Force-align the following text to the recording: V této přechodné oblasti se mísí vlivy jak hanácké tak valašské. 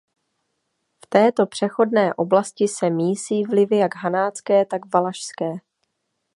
V 1.05 1.05
této 1.09 1.45
přechodné 1.47 2.13
oblasti 2.13 2.67
se 2.67 2.89
mísí 2.89 3.43
vlivy 3.43 3.77
jak 3.77 3.95
hanácké 3.95 4.65
tak 4.65 4.81
valašské. 4.93 5.53